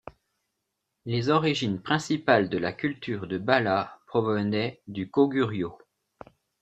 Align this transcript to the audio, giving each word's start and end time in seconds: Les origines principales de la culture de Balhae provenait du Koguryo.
Les 1.05 1.29
origines 1.29 1.79
principales 1.79 2.49
de 2.49 2.57
la 2.57 2.73
culture 2.73 3.27
de 3.27 3.37
Balhae 3.37 3.91
provenait 4.07 4.81
du 4.87 5.11
Koguryo. 5.11 5.77